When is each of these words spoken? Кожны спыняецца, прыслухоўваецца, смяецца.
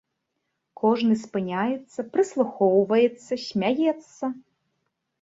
Кожны 0.81 1.17
спыняецца, 1.25 2.07
прыслухоўваецца, 2.17 3.33
смяецца. 3.47 4.37